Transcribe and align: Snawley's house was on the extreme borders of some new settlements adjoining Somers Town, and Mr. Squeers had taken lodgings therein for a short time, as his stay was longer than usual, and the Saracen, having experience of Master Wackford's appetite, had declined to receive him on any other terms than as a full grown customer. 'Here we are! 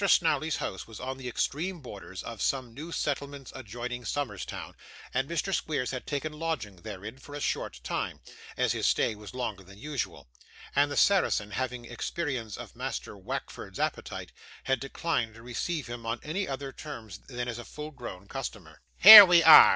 Snawley's 0.07 0.55
house 0.55 0.87
was 0.87 0.99
on 0.99 1.17
the 1.19 1.27
extreme 1.27 1.79
borders 1.79 2.23
of 2.23 2.41
some 2.41 2.73
new 2.73 2.91
settlements 2.91 3.51
adjoining 3.55 4.03
Somers 4.03 4.47
Town, 4.47 4.73
and 5.13 5.29
Mr. 5.29 5.53
Squeers 5.53 5.91
had 5.91 6.07
taken 6.07 6.33
lodgings 6.33 6.81
therein 6.81 7.19
for 7.19 7.35
a 7.35 7.39
short 7.39 7.79
time, 7.83 8.19
as 8.57 8.71
his 8.71 8.87
stay 8.87 9.13
was 9.13 9.35
longer 9.35 9.63
than 9.63 9.77
usual, 9.77 10.27
and 10.75 10.89
the 10.89 10.97
Saracen, 10.97 11.51
having 11.51 11.85
experience 11.85 12.57
of 12.57 12.75
Master 12.75 13.15
Wackford's 13.15 13.79
appetite, 13.79 14.31
had 14.63 14.79
declined 14.79 15.35
to 15.35 15.43
receive 15.43 15.85
him 15.85 16.03
on 16.07 16.19
any 16.23 16.47
other 16.47 16.71
terms 16.71 17.19
than 17.27 17.47
as 17.47 17.59
a 17.59 17.63
full 17.63 17.91
grown 17.91 18.27
customer. 18.27 18.81
'Here 18.97 19.23
we 19.23 19.43
are! 19.43 19.69